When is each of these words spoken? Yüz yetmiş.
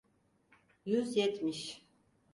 Yüz 0.85 1.17
yetmiş. 1.17 1.81